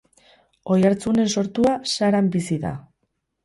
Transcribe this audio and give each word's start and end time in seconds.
Oiartzunen 0.75 1.31
sortua, 1.35 1.77
Saran 1.95 2.33
bizi 2.39 2.61
da. 2.69 2.77